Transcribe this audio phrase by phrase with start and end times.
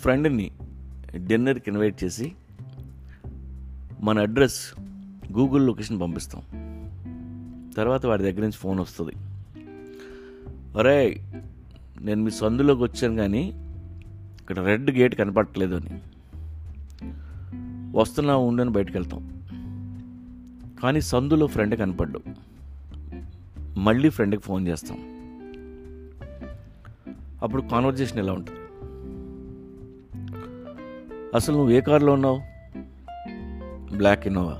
[0.00, 0.50] ఫ్రెండ్ని
[1.16, 2.32] డిన్నర్కి ఇన్వైట్ చేసి
[4.00, 4.80] మన అడ్రస్
[5.32, 6.42] గూగుల్ లొకేషన్ పంపిస్తాం.
[7.76, 9.12] తర్వాత వాడి దగ్గర నుంచి ఫోన్ వస్తుంది.
[10.78, 11.20] అరే
[12.00, 13.52] నేను మీ సందులోకి వచ్చాను కానీ
[14.40, 16.00] ఇక్కడ రెడ్ గేట్ కనపడట్లేదు అని.
[17.98, 19.42] వస్తున్నా ఉండని బయటకు వెళ్తాం.
[20.82, 22.20] కానీ సందులో ఫ్రెండ్ కనపడ్డు.
[23.78, 24.98] మళ్ళీ ఫ్రెండ్కి ఫోన్ చేస్తాం.
[27.42, 28.59] అప్పుడు కాన్వర్జేషన్ ఎలా ఉంటుంది?
[31.34, 32.40] అసలు నువ్వు ఏ కారులో ఉన్నావు?
[33.96, 34.58] Black Innova?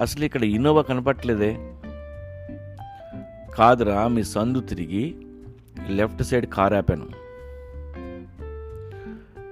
[0.00, 1.56] అసలు ఇక్కడ ఇన్నోవా కనపట్లేదే
[3.54, 5.16] కాదురా మీ సందు తిరిగి
[5.88, 7.06] లెఫ్ట్ సైడ్ కార్ ఆపాను.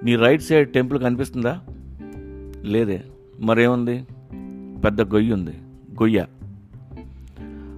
[0.05, 1.61] నీ రైట్ సైడ్ టెంపుల్ కనిపిస్తుందా?
[2.63, 3.05] లేదే.
[3.41, 4.07] మరేముంది?
[4.85, 5.53] పెద్ద గొయ్యి ఉంది.
[6.03, 6.27] గొయ్య.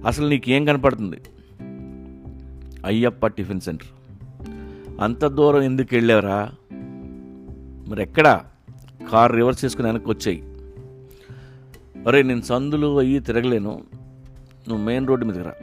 [0.05, 1.17] అసలు నీకేం కనపడుతుంది?
[2.85, 3.87] Ayyappa tiffin centre.
[5.01, 6.51] అంత దూరం ఎందుకు వెళ్ళావరా?
[7.87, 8.45] మరి ఎక్కడా
[9.11, 10.43] కార్ రివర్స్ చేసుకుని వెనక్కి వచ్చాయి.
[12.07, 13.83] అరే నేను సందులు అయ్యి తిరగలేను.
[14.67, 15.53] నువ్వు మెయిన్ రోడ్డు మీదకి రా.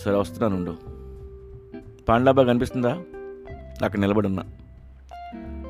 [0.00, 0.76] సరే వస్తున్నాను ఉండు.
[2.08, 3.02] పాండాబా కనిపిస్తుందా?
[3.84, 4.44] అక్కడ నిలబడున్నా.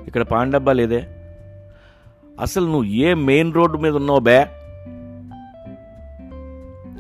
[0.07, 1.09] ఇక్కడ పాండబ్బా లేదే.
[2.41, 4.47] అసలు నువ్వు ఏ మెయిన్ రోడ్డు మీద ఉన్నావు బే?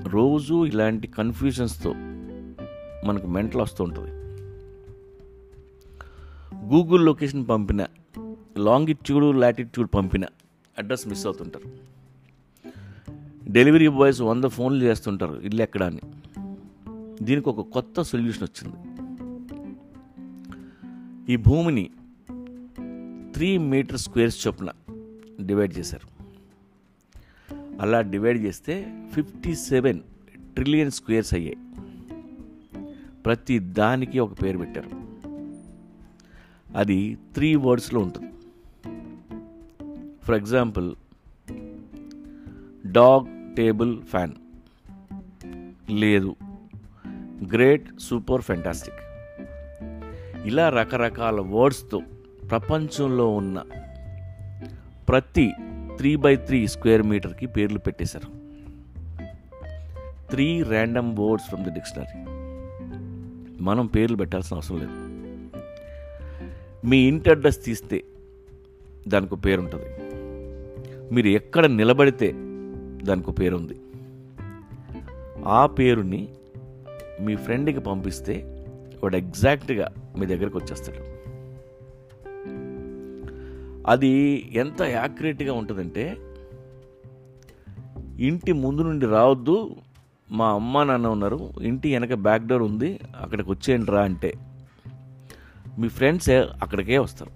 [0.08, 1.94] రోజు ఇలాంటి కన్ఫ్యూజన్స్తో
[3.04, 4.10] మనకు మెంటల్ వస్తూ ఉంటుంది.
[6.74, 7.86] గూగుల్ లొకేషన్ పంపిన
[8.58, 10.24] లాంగిట్యూడ్ లాటిట్యూడ్ పంపిన
[10.78, 11.88] అడ్రస్ మిస్ అవుతుంటారు.
[13.50, 16.00] డెలివరీ బాయ్స్ వంద ఫోన్లు చేస్తుంటారు ఇల్లు ఎక్కడ అని.
[17.22, 18.76] దీనికి ఒక కొత్త సొల్యూషన్ వచ్చింది.
[21.32, 21.90] ఈ భూమిని
[23.34, 24.68] త్రీ మీటర్ స్క్వేర్స్ చొప్పున
[25.40, 26.24] డివైడ్ చేశారు.
[27.80, 30.00] అలా డివైడ్ చేస్తే ఫిఫ్టీ సెవెన్
[30.54, 31.56] ట్రిలియన్ స్క్వేర్స్ అయ్యాయి.
[33.26, 34.90] ప్రతి దానికి ఒక పేరు పెట్టారు.
[36.76, 38.26] అది త్రీ వర్డ్స్లో ఉంటుంది.
[40.28, 40.94] For example
[42.86, 44.32] dog table fan.
[45.90, 46.36] లేదు.
[47.52, 48.94] గ్రేట్ సూపర్ ఫెంటాస్టిక్
[50.46, 52.02] ఇలా రకరకాల వర్డ్స్తో
[52.50, 53.64] ప్రపంచంలో ఉన్న
[55.08, 55.52] ప్రతి
[55.96, 58.30] త్రీ బై త్రీ స్క్వేర్ మీటర్కి పేర్లు పెట్టేశారు.
[60.30, 62.24] Three random words from the dictionary.
[63.62, 64.92] మనం పేర్లు పెట్టాల్సిన అవసరం లేదు.
[66.86, 68.04] మీ ఇంటి అడ్రస్ తీస్తే
[69.08, 70.07] దానికి పేరు ఉంటుంది
[71.12, 72.32] మీరు ఎక్కడ నిలబడితే
[73.02, 73.32] దానికి పేరుంది.
[73.32, 76.28] పేరు ఉంది ఆ పేరుని
[77.20, 78.64] మీ ఫ్రెండ్కి పంపిస్తే
[79.02, 81.18] వాడు ఎగ్జాక్ట్గా మీ దగ్గరకు వచ్చేస్తాడు.
[83.90, 84.08] అది
[84.52, 86.16] ఎంత యాక్యురేట్గా ఉంటుందంటే
[88.18, 89.76] ఇంటి ముందు నుండి రావద్దు
[90.30, 94.34] మా అమ్మ నాన్న ఉన్నారు ఇంటి వెనక బ్యాక్ డోర్ ఉంది అక్కడికి వచ్చేయండి రా అంటే
[95.78, 97.30] మీ ఫ్రెండ్స్ అక్కడికే వస్తారు.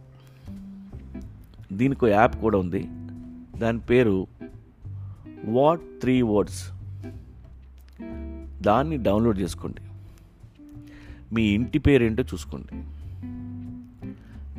[1.74, 2.88] దీనికి యాప్ కూడా ఉంది.
[3.62, 4.26] దాని పేరు
[5.44, 6.70] వాట్ త్రీ వర్డ్స్.
[8.62, 9.80] దాన్ని డౌన్లోడ్ చేసుకోండి.
[11.34, 12.84] మీ ఇంటి పేరేంటో చూసుకోండి.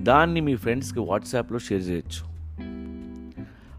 [0.03, 2.25] దాన్ని మీ ఫ్రెండ్స్కి వాట్సాప్లో షేర్ చేయొచ్చు.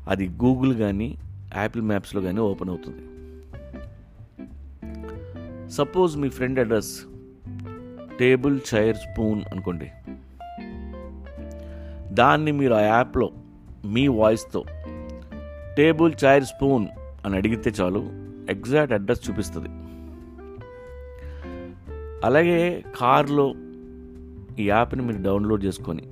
[0.08, 1.18] అది గూగుల్ కానీ
[1.56, 3.02] యాపిల్ మ్యాప్స్లో కానీ ఓపెన్ అవుతుంది.
[5.72, 7.00] సపోజ్ మీ friend address
[8.18, 9.90] table chair spoon అనుకోండి.
[12.14, 13.30] దాన్ని మీరు ఆ యాప్లో
[13.84, 14.64] మీ వాయిస్తో
[15.76, 16.86] టేబుల్ చైర్ స్పూన్
[17.26, 17.98] అని అడిగితే చాలు
[18.50, 19.68] ఎగ్జాక్ట్ అడ్రస్ చూపిస్తుంది.
[22.26, 23.54] అలాగే కార్లో
[24.58, 26.02] ఈ యాప్ని మీరు డౌన్లోడ్ చేసుకొని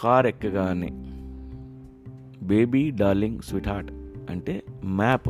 [0.00, 0.88] కార్ ఎక్కగానే
[2.42, 3.92] బేబీ డార్లింగ్ స్వీట్ హార్ట్
[4.30, 5.28] అంటే మ్యాప్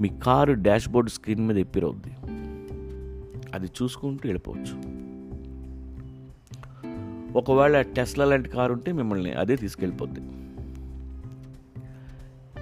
[0.00, 2.12] మీ కారు డాష్బోర్డ్ స్క్రీన్ మీద ఎప్పిరవుద్ది
[3.54, 5.00] అది చూసుకుంటూ వెళ్ళిపోవచ్చు.
[7.38, 10.20] ఒకవేళ టెస్లా లాంటి కారు ఉంటే మిమ్మల్ని అదే తీసుకెళ్ళిపోద్ది.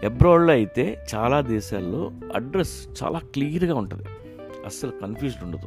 [0.05, 4.05] అబ్రాడ్లో అయితే చాలా దేశాల్లో అడ్రస్ చాలా క్లియర్గా ఉంటుంది.
[4.67, 5.67] అస్సలు కన్ఫ్యూజ్డ్ ఉండదు.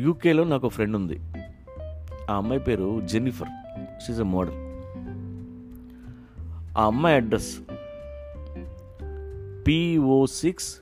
[0.00, 1.20] యూకేలో నాకు ఫ్రెండ్ ఉంది.
[2.30, 3.48] ఆ అమ్మాయి పేరు జెన్నిఫర్.
[4.06, 4.54] షీజ్ అ మోడల్
[6.78, 7.60] ఆ అమ్మాయి address
[9.66, 10.78] PO six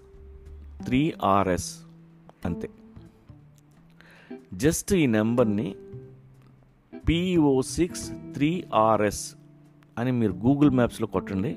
[0.84, 1.78] three RS
[2.44, 2.68] అంతే.
[4.54, 5.74] జస్ట్ ఈ నెంబర్ని
[7.08, 9.34] పిఓ సిక్స్ త్రీ ఆర్ఎస్
[9.98, 11.56] అని మీరు గూగుల్ మ్యాప్స్లో కొట్టండి.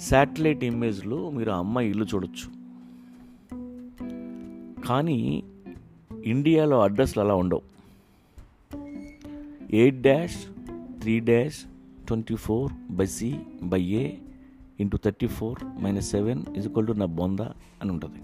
[0.00, 2.62] శాటిలైట్ ఇమేజ్లో మీరు ఆ అమ్మాయి ఇల్లు చూడొచ్చు.
[4.86, 5.44] కానీ
[6.24, 7.62] ఇండియాలో అడ్రస్లు అలా ఉండవు.
[9.70, 10.36] Eight dash
[11.00, 11.58] three dash
[12.06, 14.12] twenty four by C by A
[14.80, 17.40] into thirty four minus seven equal to నా బొంద
[17.82, 18.18] అని ఉంటుంది.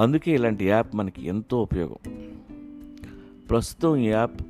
[0.00, 2.28] అందుకే ఇలాంటి యాప్ మనకి ఎంతో ఉపయోగం.
[3.50, 4.42] ప్రస్తుతం ఈ యాప్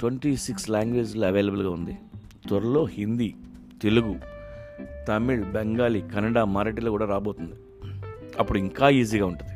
[0.00, 1.98] ట్వంటీ సిక్స్ లాంగ్వేజ్లో అవైలబుల్గా ఉంది.
[2.48, 3.34] త్వరలో హిందీ
[3.82, 4.16] తెలుగు
[5.08, 7.52] తమిళ్ బెంగాలీ కన్నడ మరాఠీలో కూడా రాబోతుంది.
[8.38, 9.52] అప్పుడు ఇంకా ఈజీగా ఉంటుంది.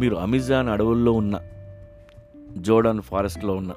[0.00, 1.40] మీరు అమెజాన్ అడవుల్లో ఉన్న
[2.56, 3.72] జోర్డాన్ ఫారెస్ట్లో ఉన్న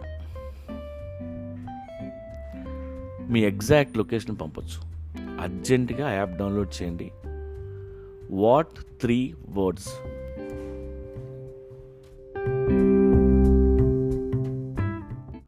[3.30, 4.90] మీ ఎగ్జాక్ట్ లొకేషన్ పంపొచ్చు.
[5.42, 7.12] అర్జెంటుగా యాప్ డౌన్లోడ్ చేయండి.
[8.32, 10.09] What three words.